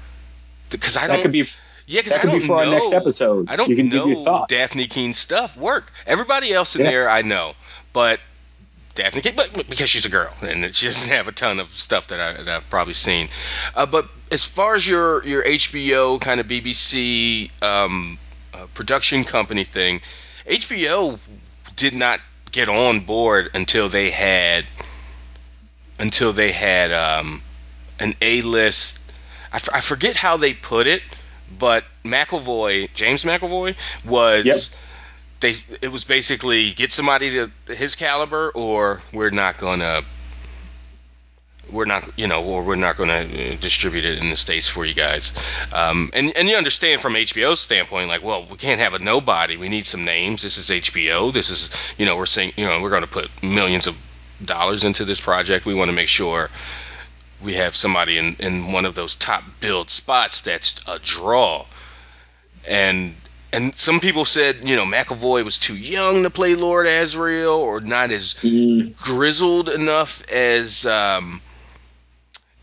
because 0.70 0.96
yeah. 0.96 1.02
I 1.02 1.06
don't. 1.06 1.16
That 1.16 1.22
could 1.22 1.32
be. 1.32 1.44
Yeah, 1.86 2.00
because 2.00 2.18
I 2.18 2.22
don't 2.22 2.32
be 2.32 2.40
for 2.40 2.48
know. 2.48 2.58
our 2.58 2.66
next 2.66 2.92
episode. 2.92 3.50
I 3.50 3.56
don't 3.56 3.68
you 3.68 3.76
can 3.76 3.88
know 3.88 4.06
give 4.06 4.16
your 4.16 4.24
thoughts. 4.24 4.54
Dafne 4.54 4.88
Keen 4.88 5.14
stuff 5.14 5.56
work. 5.56 5.92
Everybody 6.06 6.52
else 6.52 6.76
in 6.76 6.82
yeah. 6.82 6.90
there 6.90 7.10
I 7.10 7.22
know, 7.22 7.54
but 7.92 8.20
Dafne 8.94 9.22
Keen, 9.22 9.34
but 9.36 9.68
because 9.68 9.88
she's 9.88 10.06
a 10.06 10.10
girl 10.10 10.32
and 10.42 10.74
she 10.74 10.86
doesn't 10.86 11.12
have 11.12 11.28
a 11.28 11.32
ton 11.32 11.60
of 11.60 11.68
stuff 11.68 12.08
that, 12.08 12.20
I, 12.20 12.50
have 12.50 12.68
probably 12.68 12.94
seen. 12.94 13.28
Uh, 13.74 13.86
but 13.86 14.06
as 14.30 14.44
far 14.44 14.74
as 14.74 14.86
your 14.86 15.24
your 15.24 15.42
HBO 15.42 16.20
kind 16.20 16.40
of 16.40 16.46
BBC 16.46 17.50
um, 17.62 18.18
uh, 18.54 18.66
production 18.74 19.24
company 19.24 19.64
thing, 19.64 20.00
HBO 20.46 21.18
did 21.76 21.94
not 21.94 22.20
get 22.50 22.68
on 22.68 23.00
board 23.00 23.50
until 23.54 23.88
they 23.88 24.10
had 24.10 24.66
until 25.98 26.32
they 26.32 26.52
had 26.52 26.92
um, 26.92 27.42
an 27.98 28.14
A 28.20 28.42
list. 28.42 28.98
I, 29.52 29.56
f- 29.56 29.68
I 29.72 29.80
forget 29.80 30.16
how 30.16 30.36
they 30.36 30.52
put 30.54 30.86
it, 30.86 31.02
but 31.58 31.84
McAvoy, 32.04 32.92
James 32.94 33.24
McAvoy, 33.24 33.76
was. 34.04 34.44
Yep. 34.46 34.80
They, 35.40 35.54
it 35.84 35.90
was 35.90 36.04
basically 36.04 36.70
get 36.70 36.92
somebody 36.92 37.30
to 37.66 37.74
his 37.74 37.96
caliber, 37.96 38.52
or 38.54 39.02
we're 39.12 39.30
not 39.30 39.58
gonna 39.58 40.02
we're 41.72 41.86
not, 41.86 42.08
you 42.16 42.26
know, 42.26 42.44
or 42.44 42.62
we're 42.62 42.76
not 42.76 42.96
going 42.96 43.08
to 43.08 43.56
distribute 43.56 44.04
it 44.04 44.18
in 44.18 44.30
the 44.30 44.36
states 44.36 44.68
for 44.68 44.84
you 44.84 44.94
guys. 44.94 45.32
Um, 45.72 46.10
and 46.12 46.36
and 46.36 46.48
you 46.48 46.56
understand 46.56 47.00
from 47.00 47.14
HBO's 47.14 47.60
standpoint, 47.60 48.08
like, 48.08 48.22
well, 48.22 48.46
we 48.48 48.56
can't 48.56 48.80
have 48.80 48.94
a 48.94 48.98
nobody. 48.98 49.56
We 49.56 49.68
need 49.68 49.86
some 49.86 50.04
names. 50.04 50.42
This 50.42 50.58
is 50.58 50.68
HBO. 50.68 51.32
This 51.32 51.50
is, 51.50 51.70
you 51.98 52.06
know, 52.06 52.16
we're 52.16 52.26
saying, 52.26 52.52
you 52.56 52.66
know, 52.66 52.80
we're 52.80 52.90
going 52.90 53.02
to 53.02 53.08
put 53.08 53.30
millions 53.42 53.86
of 53.86 53.96
dollars 54.44 54.84
into 54.84 55.04
this 55.04 55.20
project. 55.20 55.66
We 55.66 55.74
want 55.74 55.88
to 55.88 55.96
make 55.96 56.08
sure 56.08 56.50
we 57.42 57.54
have 57.54 57.74
somebody 57.76 58.18
in 58.18 58.36
in 58.38 58.72
one 58.72 58.84
of 58.84 58.94
those 58.94 59.16
top 59.16 59.42
build 59.60 59.90
spots 59.90 60.42
that's 60.42 60.80
a 60.88 60.98
draw. 60.98 61.64
And 62.68 63.14
and 63.52 63.74
some 63.74 64.00
people 64.00 64.24
said, 64.24 64.56
you 64.62 64.76
know, 64.76 64.84
McAvoy 64.86 65.44
was 65.44 65.58
too 65.58 65.76
young 65.76 66.22
to 66.22 66.30
play 66.30 66.54
Lord 66.54 66.86
Asriel, 66.86 67.58
or 67.58 67.80
not 67.80 68.10
as 68.10 68.34
Mm. 68.34 68.96
grizzled 68.96 69.68
enough 69.68 70.22
as 70.30 70.86
um, 70.86 71.42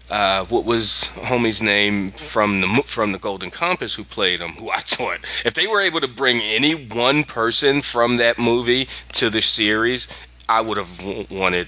uh, 0.10 0.46
what 0.46 0.66
was 0.66 1.12
homie's 1.16 1.62
name 1.62 2.12
from 2.12 2.62
the 2.62 2.68
from 2.86 3.12
the 3.12 3.20
Golden 3.20 3.52
Compass 3.52 3.94
who 3.94 4.04
played 4.04 4.40
him. 4.40 4.52
Who 4.52 4.72
I 4.72 4.80
thought, 4.80 5.20
if 5.46 5.54
they 5.54 5.68
were 5.68 5.82
able 5.82 6.02
to 6.02 6.08
bring 6.08 6.42
any 6.42 6.74
one 6.74 7.24
person 7.24 7.82
from 7.82 8.18
that 8.18 8.40
movie 8.40 8.88
to 9.14 9.30
the 9.30 9.42
series, 9.42 10.08
I 10.48 10.62
would 10.62 10.78
have 10.78 10.98
w- 10.98 11.28
wanted 11.30 11.68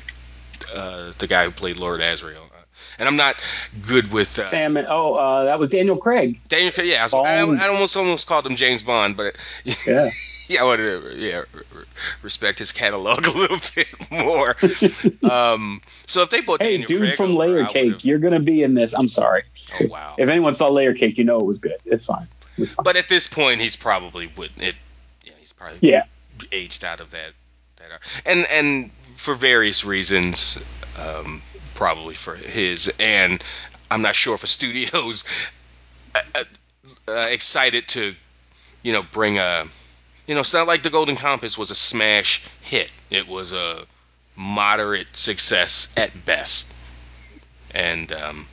uh, 0.76 1.12
the 1.20 1.28
guy 1.28 1.46
who 1.46 1.52
played 1.52 1.78
Lord 1.78 2.00
Asriel. 2.00 2.51
And 3.00 3.08
I'm 3.08 3.16
not 3.16 3.36
good 3.88 4.12
with 4.12 4.38
uh, 4.40 4.46
Sam, 4.46 4.78
oh, 4.78 5.14
uh, 5.16 5.44
that 5.46 5.60
was 5.60 5.70
Daniel 5.70 5.98
Craig. 5.98 6.40
Daniel. 6.48 6.72
Craig- 6.72 6.88
Yeah, 6.88 7.02
I, 7.02 7.04
was, 7.04 7.14
I, 7.14 7.66
I 7.66 7.68
almost 7.70 7.96
almost 7.98 8.28
called 8.28 8.46
him 8.46 8.56
James 8.56 8.84
Bond, 8.84 9.18
but 9.18 9.36
Yeah. 9.88 10.10
yeah, 10.48 10.62
I 10.62 10.66
wanted 10.66 10.84
to 10.84 11.18
yeah 11.18 11.44
respect 12.22 12.60
his 12.60 12.72
catalog 12.72 13.26
a 13.28 13.32
little 13.32 13.60
bit 13.76 14.12
more. 14.12 14.56
um, 15.32 15.82
so 16.08 16.22
if 16.24 16.30
they 16.30 16.42
put 16.42 16.62
Hey, 16.62 16.72
Daniel 16.78 16.88
dude 16.88 17.00
Craig 17.02 17.14
from 17.16 17.32
over, 17.32 17.40
Layer 17.40 17.66
Cake, 17.66 18.04
you're 18.06 18.20
gonna 18.20 18.40
be 18.40 18.64
in 18.64 18.74
this. 18.74 18.94
I'm 18.94 19.08
sorry. 19.08 19.44
Oh 19.80 19.88
wow! 19.88 20.16
If 20.18 20.30
anyone 20.30 20.54
saw 20.56 20.68
Layer 20.70 20.94
Cake, 20.94 21.18
you 21.18 21.24
know 21.24 21.40
it 21.40 21.46
was 21.46 21.60
good. 21.60 21.78
It's 21.86 22.06
fine. 22.06 22.28
It's 22.58 22.74
fine. 22.74 22.84
But 22.84 22.96
at 22.98 23.08
this 23.08 23.28
point, 23.28 23.62
he's 23.62 23.76
probably 23.76 24.28
would 24.38 24.52
it. 24.58 24.76
Yeah, 25.24 25.34
he's 25.40 25.54
probably 25.54 25.78
Yeah. 25.90 26.04
aged 26.52 26.84
out 26.84 27.00
of 27.00 27.12
that. 27.12 27.32
That 27.78 28.02
and 28.26 28.46
and 28.52 28.92
for 28.92 29.34
various 29.34 29.86
reasons, 29.86 30.58
um, 31.00 31.42
probably 31.82 32.14
for 32.14 32.36
his 32.36 32.94
and 33.00 33.44
I'm 33.90 34.04
not 34.04 34.14
sure 34.14 34.36
if 34.36 34.44
a 34.44 34.48
studio's 34.48 35.26
uh, 36.16 36.44
uh, 37.08 37.26
excited 37.32 37.88
to, 37.90 38.14
you 38.84 38.94
know, 38.94 39.02
bring 39.02 39.40
a. 39.40 39.66
You 40.28 40.36
know, 40.36 40.42
it's 40.42 40.54
not 40.54 40.68
like 40.68 40.84
the 40.84 40.92
Golden 40.92 41.16
Compass 41.16 41.58
was 41.58 41.72
a 41.72 41.76
smash 41.76 42.48
hit. 42.62 42.92
It 43.10 43.28
was 43.28 43.52
a 43.52 43.84
moderate 44.36 45.18
success 45.18 45.92
at 45.98 46.24
best. 46.24 46.72
And 47.74 48.14
um, 48.14 48.46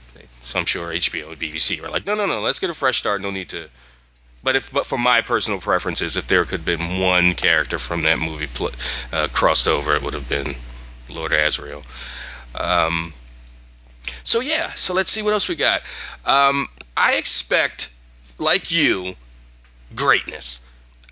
so 0.43 0.59
I'm 0.59 0.65
sure 0.65 0.89
HBO 0.89 1.29
and 1.29 1.39
BBC 1.39 1.83
were 1.83 1.91
like, 1.91 2.07
no, 2.07 2.15
no, 2.15 2.25
no, 2.25 2.41
let's 2.41 2.61
get 2.61 2.71
a 2.71 2.75
fresh 2.75 2.99
start. 2.99 3.21
No 3.21 3.31
need 3.31 3.51
to. 3.51 3.69
But 4.43 4.57
if, 4.57 4.73
but 4.73 4.87
for 4.87 4.97
my 4.99 5.21
personal 5.21 5.61
preferences, 5.61 6.17
if 6.17 6.29
there 6.29 6.47
could 6.47 6.61
have 6.61 6.65
been 6.65 7.01
one 7.01 7.35
character 7.35 7.79
from 7.79 8.05
that 8.05 8.19
movie 8.19 8.47
pl- 8.47 8.73
uh, 9.13 9.29
crossed 9.31 9.69
over, 9.69 9.95
it 9.95 10.03
would 10.03 10.15
have 10.15 10.31
been 10.31 10.57
Lord 11.11 11.33
Asriel. 11.33 11.85
Um, 12.59 13.13
so 14.25 14.41
yeah, 14.41 14.73
so 14.75 14.95
let's 14.95 15.11
see 15.11 15.23
what 15.23 15.33
else 15.33 15.49
we 15.49 15.57
got. 15.57 15.83
Um, 16.25 16.67
I 16.97 17.15
expect, 17.17 17.91
like 18.39 18.71
you, 18.71 19.15
greatness. 19.95 20.61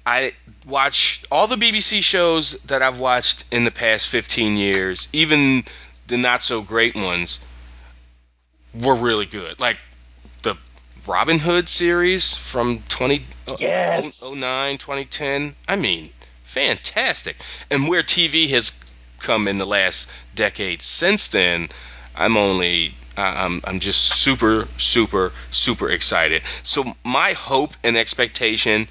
I 0.05 0.35
watch 0.67 1.25
all 1.31 1.47
the 1.47 1.57
BBC 1.57 2.03
shows 2.03 2.53
that 2.65 2.83
I've 2.83 2.99
watched 3.01 3.45
in 3.51 3.65
the 3.65 3.71
past 3.71 4.09
15 4.09 4.57
years, 4.57 5.09
even 5.13 5.65
the 6.07 6.17
not 6.17 6.43
so 6.43 6.63
great 6.63 6.95
ones, 6.95 7.41
were 8.75 8.95
really 8.95 9.27
good. 9.27 9.59
Like 9.59 9.79
the 10.43 10.57
Robin 11.07 11.39
Hood 11.39 11.69
series 11.69 12.37
from 12.37 12.79
2009, 12.89 13.59
Yes. 13.59 14.21
2010. 14.21 15.55
I 15.67 15.77
mean, 15.77 16.11
fantastic. 16.45 17.37
And 17.71 17.89
where 17.89 18.03
TV 18.03 18.49
has 18.51 18.71
come 19.19 19.49
in 19.49 19.59
the 19.59 19.67
last 19.67 20.11
decade 20.35 20.83
since 20.83 21.29
then, 21.29 21.69
I'm 22.15 22.37
only 22.37 22.95
I'm 23.17 23.61
I'm 23.65 23.81
just 23.81 24.01
super 24.23 24.69
super 24.79 25.33
super 25.51 25.91
excited. 25.91 26.43
So 26.63 26.85
my 27.05 27.33
hope 27.33 27.75
and 27.83 27.97
expectation 27.97 28.89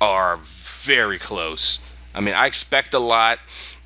are 0.00 0.38
very 0.82 1.18
close. 1.18 1.84
I 2.14 2.20
mean, 2.20 2.34
I 2.34 2.46
expect 2.46 2.94
a 2.94 2.98
lot. 2.98 3.38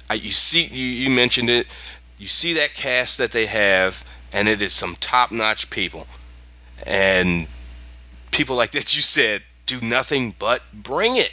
I, 0.08 0.14
you 0.14 0.30
see, 0.30 0.64
you, 0.64 0.84
you 0.84 1.10
mentioned 1.10 1.50
it. 1.50 1.66
You 2.18 2.26
see 2.26 2.54
that 2.54 2.74
cast 2.74 3.18
that 3.18 3.32
they 3.32 3.46
have, 3.46 4.04
and 4.32 4.48
it 4.48 4.62
is 4.62 4.72
some 4.72 4.96
top-notch 5.00 5.70
people, 5.70 6.06
and 6.86 7.46
people 8.30 8.56
like 8.56 8.72
that 8.72 8.94
you 8.96 9.02
said 9.02 9.42
do 9.66 9.80
nothing 9.80 10.34
but 10.38 10.62
bring 10.72 11.16
it. 11.16 11.32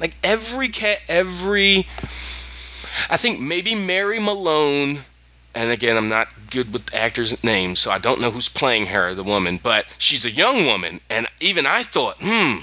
Like 0.00 0.14
every 0.22 0.68
cat, 0.68 1.00
every. 1.08 1.86
I 3.10 3.16
think 3.16 3.40
maybe 3.40 3.74
Mary 3.74 4.18
Malone, 4.18 4.98
and 5.54 5.70
again, 5.70 5.96
I'm 5.96 6.08
not 6.08 6.28
good 6.50 6.72
with 6.72 6.94
actors' 6.94 7.42
names, 7.44 7.80
so 7.80 7.90
I 7.90 7.98
don't 7.98 8.20
know 8.20 8.30
who's 8.30 8.48
playing 8.48 8.86
her, 8.86 9.14
the 9.14 9.24
woman, 9.24 9.58
but 9.62 9.86
she's 9.98 10.24
a 10.24 10.30
young 10.30 10.66
woman, 10.66 11.00
and 11.10 11.26
even 11.40 11.66
I 11.66 11.82
thought, 11.82 12.16
hmm, 12.20 12.58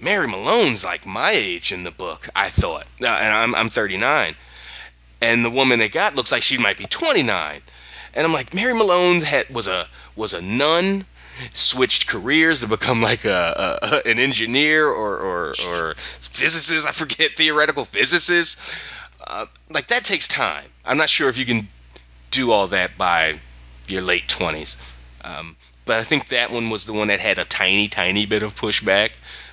Mary 0.00 0.26
Malone's 0.28 0.84
like 0.84 1.06
my 1.06 1.30
age 1.30 1.72
in 1.72 1.84
the 1.84 1.90
book. 1.90 2.28
I 2.34 2.48
thought, 2.48 2.86
Uh, 3.02 3.06
and 3.06 3.32
I'm 3.32 3.54
I'm 3.54 3.68
39, 3.70 4.34
and 5.22 5.44
the 5.44 5.50
woman 5.50 5.78
they 5.78 5.88
got 5.88 6.14
looks 6.14 6.32
like 6.32 6.42
she 6.42 6.58
might 6.58 6.78
be 6.78 6.84
29, 6.84 7.60
and 8.14 8.26
I'm 8.26 8.32
like, 8.32 8.54
Mary 8.54 8.74
Malone 8.74 9.20
had 9.20 9.48
was 9.50 9.68
a 9.68 9.86
was 10.14 10.34
a 10.34 10.42
nun, 10.42 11.04
switched 11.52 12.06
careers 12.06 12.60
to 12.60 12.66
become 12.66 13.02
like 13.02 13.24
a, 13.24 13.78
a 13.82 14.08
an 14.10 14.18
engineer 14.18 14.86
or 14.86 15.18
or, 15.18 15.54
or 15.68 15.94
physicist. 15.94 16.86
I 16.86 16.92
forget 16.92 17.32
theoretical 17.36 17.84
physicist. 17.84 18.58
Uh, 19.26 19.46
like 19.70 19.88
that 19.88 20.04
takes 20.04 20.28
time. 20.28 20.64
I'm 20.84 20.98
not 20.98 21.10
sure 21.10 21.28
if 21.28 21.38
you 21.38 21.44
can 21.44 21.68
do 22.30 22.52
all 22.52 22.68
that 22.68 22.96
by 22.96 23.38
your 23.88 24.02
late 24.02 24.28
20s. 24.28 24.76
Um, 25.24 25.56
but 25.84 25.98
I 25.98 26.02
think 26.02 26.28
that 26.28 26.50
one 26.50 26.70
was 26.70 26.84
the 26.84 26.92
one 26.92 27.08
that 27.08 27.20
had 27.20 27.38
a 27.38 27.44
tiny, 27.44 27.88
tiny 27.88 28.26
bit 28.26 28.42
of 28.42 28.54
pushback. 28.54 29.10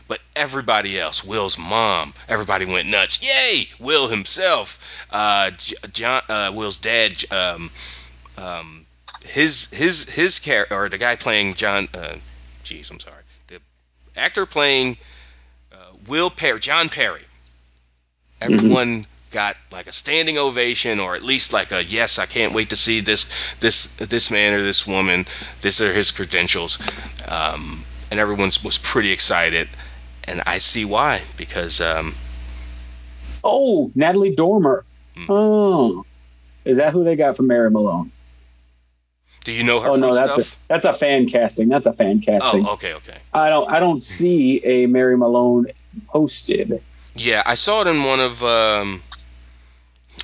But 0.07 0.19
everybody 0.35 0.99
else, 0.99 1.23
Will's 1.23 1.57
mom, 1.57 2.13
everybody 2.27 2.65
went 2.65 2.89
nuts. 2.89 3.23
Yay! 3.23 3.69
Will 3.79 4.07
himself, 4.07 4.79
uh, 5.09 5.51
John, 5.91 6.21
uh, 6.27 6.51
Will's 6.53 6.77
dad, 6.77 7.23
um, 7.31 7.71
um, 8.37 8.85
his 9.23 9.71
his 9.71 10.09
his 10.09 10.39
character, 10.39 10.75
or 10.75 10.89
the 10.89 10.97
guy 10.97 11.15
playing 11.15 11.53
John. 11.53 11.87
Uh, 11.93 12.15
geez, 12.63 12.91
I'm 12.91 12.99
sorry. 12.99 13.23
The 13.47 13.59
actor 14.17 14.45
playing 14.45 14.97
uh, 15.71 15.77
Will 16.07 16.29
Parry, 16.29 16.59
John 16.59 16.89
Parry. 16.89 17.23
Everyone 18.41 19.05
got 19.33 19.57
like 19.71 19.87
a 19.87 19.91
standing 19.91 20.37
ovation, 20.37 20.99
or 20.99 21.15
at 21.15 21.23
least 21.23 21.51
like 21.51 21.71
a 21.71 21.83
yes, 21.83 22.19
I 22.19 22.25
can't 22.25 22.53
wait 22.53 22.69
to 22.69 22.75
see 22.77 23.01
this 23.01 23.29
this 23.59 23.93
this 23.95 24.31
man 24.31 24.53
or 24.53 24.61
this 24.61 24.87
woman. 24.87 25.25
this 25.61 25.81
are 25.81 25.91
his 25.93 26.11
credentials, 26.11 26.79
um, 27.27 27.83
and 28.11 28.19
everyone 28.19 28.51
was 28.63 28.77
pretty 28.77 29.11
excited, 29.11 29.67
and 30.25 30.41
I 30.45 30.59
see 30.59 30.85
why 30.85 31.21
because 31.35 31.81
um, 31.81 32.15
Oh, 33.43 33.91
Natalie 33.95 34.35
Dormer. 34.35 34.85
Hmm. 35.17 35.25
Oh, 35.29 36.05
is 36.63 36.77
that 36.77 36.93
who 36.93 37.03
they 37.03 37.15
got 37.15 37.35
from 37.35 37.47
Mary 37.47 37.69
Malone? 37.69 38.11
do 39.43 39.51
you 39.51 39.63
know 39.65 39.81
her 39.81 39.89
Oh 39.89 39.95
no, 39.95 40.15
that's 40.15 40.35
stuff? 40.35 40.53
a 40.53 40.67
that's 40.69 40.85
a 40.85 40.93
fan 40.93 41.27
casting. 41.27 41.67
That's 41.67 41.85
a 41.85 41.91
fan 41.91 42.21
casting. 42.21 42.65
oh, 42.65 42.73
okay, 42.75 42.93
okay. 42.93 43.17
I 43.33 43.49
don't 43.49 43.69
I 43.69 43.79
don't 43.81 44.01
see 44.01 44.63
a 44.63 44.85
Mary 44.85 45.17
Malone 45.17 45.67
posted. 46.07 46.81
Yeah, 47.15 47.43
I 47.45 47.55
saw 47.55 47.81
it 47.81 47.87
in 47.87 48.03
one 48.05 48.19
of 48.21 48.41
um, 48.43 49.01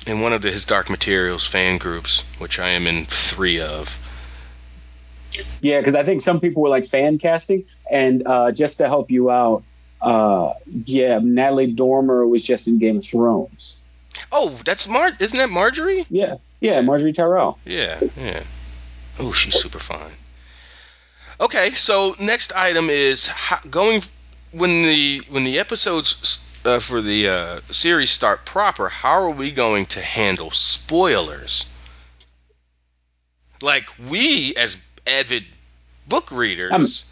in 0.06 0.20
one 0.20 0.32
of 0.32 0.42
the, 0.42 0.50
his 0.50 0.64
Dark 0.64 0.90
Materials 0.90 1.46
fan 1.46 1.78
groups, 1.78 2.22
which 2.38 2.58
I 2.58 2.70
am 2.70 2.86
in 2.86 3.04
three 3.04 3.60
of. 3.60 3.98
Yeah, 5.60 5.78
because 5.78 5.94
I 5.94 6.02
think 6.02 6.22
some 6.22 6.40
people 6.40 6.62
were 6.62 6.68
like 6.68 6.86
fan 6.86 7.18
casting, 7.18 7.64
and 7.90 8.26
uh, 8.26 8.50
just 8.50 8.78
to 8.78 8.88
help 8.88 9.10
you 9.10 9.30
out, 9.30 9.62
uh, 10.00 10.54
yeah, 10.84 11.20
Natalie 11.22 11.72
Dormer 11.72 12.26
was 12.26 12.42
just 12.42 12.66
in 12.68 12.78
Game 12.78 12.96
of 12.96 13.04
Thrones. 13.04 13.82
Oh, 14.32 14.58
that's 14.64 14.88
Mar. 14.88 15.10
Isn't 15.18 15.38
that 15.38 15.50
Margaery? 15.50 16.06
Yeah, 16.10 16.36
yeah, 16.60 16.80
Margaery 16.80 17.14
Tyrell. 17.14 17.58
Yeah, 17.64 18.00
yeah. 18.16 18.42
Oh, 19.18 19.32
she's 19.32 19.54
super 19.54 19.78
fine. 19.78 20.12
Okay, 21.40 21.70
so 21.70 22.14
next 22.20 22.52
item 22.54 22.90
is 22.90 23.28
how, 23.28 23.58
going 23.70 24.02
when 24.52 24.82
the 24.82 25.22
when 25.30 25.44
the 25.44 25.58
episodes 25.58 26.49
uh, 26.64 26.78
for 26.80 27.00
the 27.00 27.28
uh, 27.28 27.60
series 27.70 28.10
start 28.10 28.44
proper. 28.44 28.88
How 28.88 29.22
are 29.24 29.30
we 29.30 29.50
going 29.50 29.86
to 29.86 30.00
handle 30.00 30.50
spoilers? 30.50 31.66
Like 33.62 33.88
we 34.08 34.54
as 34.56 34.82
avid 35.06 35.44
book 36.06 36.30
readers 36.30 37.04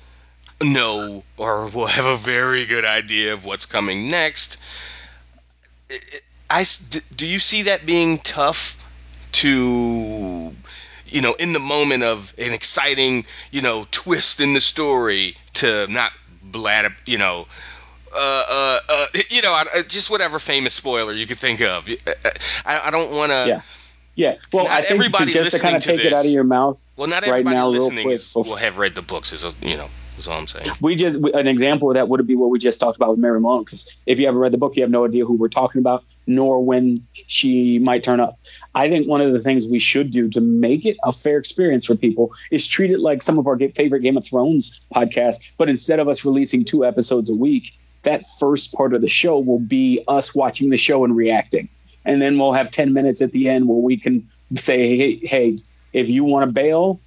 know 0.62 1.22
or 1.36 1.66
will 1.68 1.86
have 1.86 2.04
a 2.06 2.16
very 2.16 2.64
good 2.66 2.84
idea 2.84 3.32
of 3.34 3.44
what's 3.44 3.66
coming 3.66 4.10
next. 4.10 4.56
I- 5.90 6.00
I 6.50 6.60
s- 6.62 6.78
d- 6.78 7.00
do 7.14 7.26
you 7.26 7.38
see 7.38 7.62
that 7.64 7.84
being 7.84 8.18
tough 8.18 8.76
to 9.32 10.54
you 11.10 11.22
know, 11.22 11.32
in 11.34 11.52
the 11.54 11.58
moment 11.58 12.02
of 12.02 12.32
an 12.38 12.52
exciting, 12.52 13.24
you 13.50 13.62
know, 13.62 13.86
twist 13.90 14.40
in 14.40 14.52
the 14.54 14.60
story 14.60 15.34
to 15.54 15.86
not 15.88 16.12
blather, 16.42 16.94
you 17.06 17.16
know, 17.18 17.46
uh, 18.18 18.44
uh, 18.48 18.78
uh, 18.88 19.06
you 19.30 19.42
know, 19.42 19.62
just 19.88 20.10
whatever 20.10 20.38
famous 20.38 20.74
spoiler 20.74 21.12
you 21.12 21.26
could 21.26 21.38
think 21.38 21.60
of. 21.60 21.88
I, 22.66 22.82
I 22.86 22.90
don't 22.90 23.12
want 23.12 23.30
to. 23.30 23.44
Yeah. 23.48 23.60
Yeah. 24.14 24.34
Well, 24.52 24.64
not 24.64 24.72
I 24.72 24.80
think 24.80 24.90
everybody 24.90 25.32
to, 25.32 25.44
just 25.44 25.56
to 25.56 25.62
kind 25.62 25.76
of 25.76 25.82
take 25.82 25.98
this, 25.98 26.06
it 26.06 26.12
out 26.12 26.24
of 26.24 26.30
your 26.32 26.42
mouth. 26.42 26.94
Well, 26.96 27.06
not 27.06 27.22
everybody 27.22 27.44
right 27.44 27.52
now, 27.52 27.68
listening 27.68 28.10
is, 28.10 28.34
will 28.34 28.56
have 28.56 28.76
read 28.76 28.96
the 28.96 29.02
books. 29.02 29.32
Is 29.32 29.44
you 29.62 29.76
know. 29.76 29.88
That's 30.16 30.26
all 30.26 30.36
I'm 30.36 30.48
saying. 30.48 30.66
We 30.80 30.96
just 30.96 31.16
an 31.16 31.46
example 31.46 31.90
of 31.90 31.94
that 31.94 32.08
would 32.08 32.26
be 32.26 32.34
what 32.34 32.50
we 32.50 32.58
just 32.58 32.80
talked 32.80 32.96
about 32.96 33.10
with 33.10 33.20
Mary 33.20 33.38
Malone. 33.38 33.62
Because 33.62 33.94
if 34.04 34.18
you 34.18 34.26
haven't 34.26 34.40
read 34.40 34.50
the 34.50 34.58
book, 34.58 34.74
you 34.74 34.82
have 34.82 34.90
no 34.90 35.04
idea 35.04 35.24
who 35.24 35.34
we're 35.34 35.46
talking 35.46 35.78
about, 35.78 36.02
nor 36.26 36.64
when 36.64 37.06
she 37.28 37.78
might 37.78 38.02
turn 38.02 38.18
up. 38.18 38.36
I 38.74 38.88
think 38.88 39.06
one 39.06 39.20
of 39.20 39.32
the 39.32 39.38
things 39.38 39.64
we 39.64 39.78
should 39.78 40.10
do 40.10 40.28
to 40.30 40.40
make 40.40 40.86
it 40.86 40.96
a 41.04 41.12
fair 41.12 41.38
experience 41.38 41.86
for 41.86 41.94
people 41.94 42.32
is 42.50 42.66
treat 42.66 42.90
it 42.90 42.98
like 42.98 43.22
some 43.22 43.38
of 43.38 43.46
our 43.46 43.56
favorite 43.56 44.00
Game 44.00 44.16
of 44.16 44.24
Thrones 44.24 44.80
podcasts, 44.92 45.38
but 45.56 45.68
instead 45.68 46.00
of 46.00 46.08
us 46.08 46.24
releasing 46.24 46.64
two 46.64 46.84
episodes 46.84 47.30
a 47.30 47.36
week, 47.36 47.78
that 48.02 48.24
first 48.38 48.72
part 48.74 48.94
of 48.94 49.00
the 49.00 49.08
show 49.08 49.38
will 49.38 49.58
be 49.58 50.02
us 50.06 50.34
watching 50.34 50.70
the 50.70 50.76
show 50.76 51.04
and 51.04 51.16
reacting. 51.16 51.68
And 52.04 52.22
then 52.22 52.38
we'll 52.38 52.52
have 52.52 52.70
10 52.70 52.92
minutes 52.92 53.20
at 53.20 53.32
the 53.32 53.48
end 53.48 53.68
where 53.68 53.78
we 53.78 53.96
can 53.96 54.28
say, 54.54 54.96
hey, 54.96 55.16
hey 55.16 55.58
if 55.92 56.08
you 56.08 56.24
want 56.24 56.48
to 56.48 56.52
bail, 56.52 57.00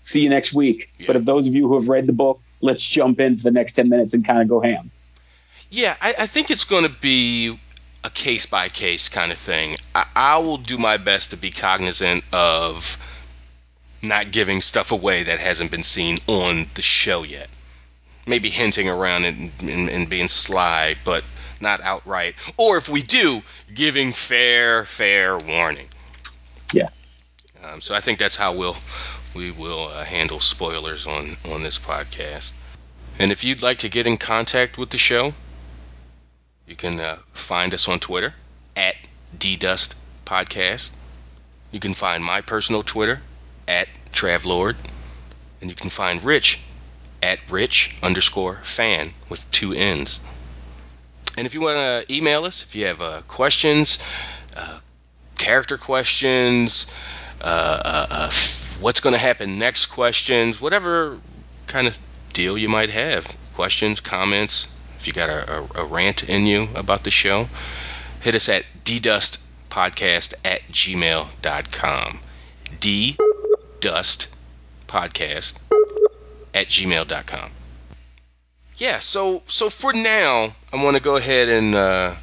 see 0.00 0.22
you 0.22 0.30
next 0.30 0.52
week. 0.52 0.90
Yeah. 0.98 1.06
But 1.06 1.16
if 1.16 1.24
those 1.24 1.46
of 1.46 1.54
you 1.54 1.68
who 1.68 1.74
have 1.78 1.88
read 1.88 2.06
the 2.06 2.12
book, 2.12 2.40
let's 2.60 2.86
jump 2.86 3.20
in 3.20 3.36
for 3.36 3.44
the 3.44 3.50
next 3.50 3.72
10 3.74 3.88
minutes 3.88 4.14
and 4.14 4.24
kind 4.24 4.40
of 4.40 4.48
go 4.48 4.60
ham. 4.60 4.90
Yeah, 5.70 5.96
I, 6.00 6.14
I 6.20 6.26
think 6.26 6.50
it's 6.50 6.64
going 6.64 6.84
to 6.84 6.90
be 7.00 7.58
a 8.02 8.10
case 8.10 8.46
by 8.46 8.68
case 8.68 9.08
kind 9.08 9.30
of 9.30 9.38
thing. 9.38 9.76
I, 9.94 10.06
I 10.16 10.38
will 10.38 10.56
do 10.56 10.78
my 10.78 10.96
best 10.96 11.30
to 11.30 11.36
be 11.36 11.50
cognizant 11.50 12.24
of 12.32 12.96
not 14.02 14.30
giving 14.30 14.62
stuff 14.62 14.92
away 14.92 15.24
that 15.24 15.38
hasn't 15.38 15.70
been 15.70 15.82
seen 15.82 16.18
on 16.26 16.66
the 16.74 16.82
show 16.82 17.22
yet. 17.22 17.48
Maybe 18.26 18.50
hinting 18.50 18.88
around 18.88 19.24
and, 19.24 19.50
and, 19.62 19.88
and, 19.88 20.08
being 20.08 20.28
sly, 20.28 20.94
but 21.04 21.24
not 21.60 21.80
outright. 21.80 22.34
Or 22.56 22.76
if 22.76 22.88
we 22.88 23.02
do, 23.02 23.42
giving 23.74 24.12
fair, 24.12 24.84
fair 24.84 25.38
warning. 25.38 25.88
Yeah. 26.72 26.88
Um, 27.64 27.80
so 27.80 27.94
I 27.94 28.00
think 28.00 28.18
that's 28.18 28.36
how 28.36 28.54
we'll 28.54 28.76
we 29.34 29.50
will 29.50 29.88
uh, 29.88 30.04
handle 30.04 30.40
spoilers 30.40 31.06
on 31.06 31.36
on 31.50 31.62
this 31.62 31.78
podcast. 31.78 32.52
And 33.18 33.32
if 33.32 33.44
you'd 33.44 33.62
like 33.62 33.78
to 33.78 33.88
get 33.88 34.06
in 34.06 34.16
contact 34.16 34.78
with 34.78 34.90
the 34.90 34.98
show, 34.98 35.34
you 36.66 36.76
can 36.76 37.00
uh, 37.00 37.16
find 37.32 37.74
us 37.74 37.88
on 37.88 38.00
Twitter 38.00 38.32
at 38.76 38.96
DDust 39.36 39.94
Podcast. 40.24 40.90
You 41.72 41.80
can 41.80 41.94
find 41.94 42.24
my 42.24 42.40
personal 42.40 42.82
Twitter 42.82 43.20
at 43.68 43.88
Travlord, 44.12 44.76
and 45.60 45.70
you 45.70 45.76
can 45.76 45.90
find 45.90 46.24
Rich 46.24 46.60
at 47.22 47.38
Rich 47.48 47.96
underscore 48.02 48.56
fan 48.62 49.12
with 49.28 49.50
two 49.50 49.72
N's. 49.72 50.20
And 51.36 51.46
if 51.46 51.54
you 51.54 51.60
want 51.60 51.76
to 51.76 52.14
email 52.14 52.44
us, 52.44 52.62
if 52.62 52.74
you 52.74 52.86
have 52.86 53.00
uh, 53.00 53.20
questions, 53.28 53.98
uh, 54.56 54.78
character 55.38 55.76
questions, 55.76 56.92
uh, 57.40 57.44
uh, 57.84 58.06
uh 58.10 58.30
what's 58.80 59.00
going 59.00 59.12
to 59.12 59.18
happen 59.18 59.58
next 59.58 59.86
questions, 59.86 60.60
whatever 60.60 61.18
kind 61.66 61.86
of 61.86 61.98
deal 62.32 62.56
you 62.56 62.68
might 62.68 62.90
have. 62.90 63.26
Questions, 63.54 64.00
comments, 64.00 64.72
if 64.98 65.06
you 65.06 65.12
got 65.12 65.28
a, 65.28 65.52
a, 65.52 65.82
a 65.82 65.84
rant 65.84 66.28
in 66.28 66.46
you 66.46 66.68
about 66.74 67.04
the 67.04 67.10
show, 67.10 67.48
hit 68.20 68.34
us 68.34 68.48
at 68.48 68.64
ddustpodcast 68.84 70.34
at 70.44 70.62
gmail.com. 70.68 72.18
D 72.80 73.16
dust 73.80 74.28
podcast 74.86 75.58
at 76.54 76.66
gmail.com. 76.68 77.50
Yeah, 78.76 79.00
so 79.00 79.42
so 79.46 79.68
for 79.68 79.92
now, 79.92 80.52
I 80.72 80.82
want 80.82 80.96
to 80.96 81.02
go 81.02 81.16
ahead 81.16 81.50
and 81.50 81.74
uh, 81.74 82.14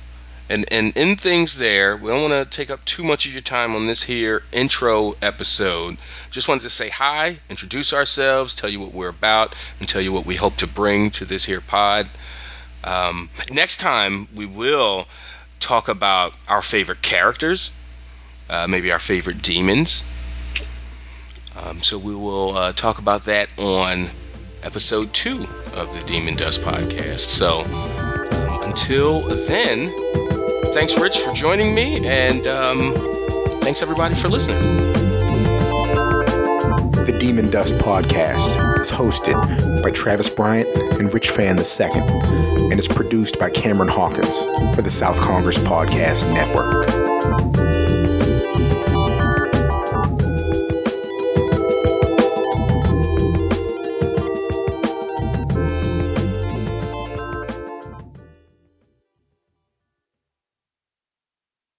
and 0.49 0.65
and 0.71 0.97
in 0.97 1.15
things 1.15 1.57
there. 1.57 1.95
We 1.95 2.09
don't 2.09 2.29
want 2.29 2.49
to 2.49 2.57
take 2.57 2.71
up 2.71 2.83
too 2.83 3.03
much 3.03 3.25
of 3.27 3.31
your 3.33 3.41
time 3.41 3.75
on 3.75 3.85
this 3.85 4.01
here 4.01 4.41
intro 4.51 5.15
episode. 5.21 5.97
Just 6.31 6.47
wanted 6.47 6.63
to 6.63 6.69
say 6.69 6.89
hi, 6.89 7.37
introduce 7.49 7.93
ourselves, 7.93 8.55
tell 8.55 8.69
you 8.69 8.79
what 8.79 8.93
we're 8.93 9.09
about, 9.09 9.55
and 9.79 9.87
tell 9.87 10.01
you 10.01 10.11
what 10.11 10.25
we 10.25 10.35
hope 10.35 10.57
to 10.57 10.67
bring 10.67 11.11
to 11.11 11.25
this 11.25 11.45
here 11.45 11.61
pod. 11.61 12.09
Um, 12.83 13.29
next 13.51 13.77
time 13.77 14.27
we 14.35 14.47
will 14.47 15.07
talk 15.59 15.89
about 15.89 16.33
our 16.47 16.61
favorite 16.61 17.01
characters, 17.01 17.71
uh, 18.49 18.65
maybe 18.67 18.91
our 18.91 18.99
favorite 18.99 19.41
daemons. 19.41 20.03
Um, 21.63 21.81
so 21.81 21.97
we 21.97 22.15
will 22.15 22.55
uh, 22.57 22.73
talk 22.73 22.99
about 22.99 23.23
that 23.25 23.49
on 23.57 24.07
episode 24.63 25.13
two 25.13 25.45
of 25.75 25.93
the 25.93 26.03
Demon 26.05 26.35
Dust 26.35 26.61
podcast. 26.61 27.19
So 27.19 27.63
until 28.63 29.21
then 29.21 29.91
thanks, 30.77 30.99
Rich, 30.99 31.17
for 31.19 31.33
joining 31.33 31.73
me, 31.73 32.05
and 32.05 32.45
um, 32.45 32.93
thanks 33.61 33.81
everybody 33.81 34.13
for 34.13 34.29
listening. 34.29 34.61
The 37.05 37.17
Demon 37.17 37.49
Dust 37.49 37.73
Podcast 37.75 38.79
is 38.79 38.91
hosted 38.91 39.81
by 39.81 39.89
Travis 39.89 40.29
Bryant 40.29 40.67
and 40.99 41.11
Rich 41.11 41.31
Fann 41.31 41.57
II 41.57 42.69
and 42.69 42.77
is 42.77 42.87
produced 42.87 43.39
by 43.39 43.49
Cameron 43.49 43.89
Hawkins 43.89 44.37
for 44.75 44.83
the 44.83 44.91
South 44.91 45.19
Congress 45.19 45.57
Podcast 45.57 46.31
Network. 46.31 47.06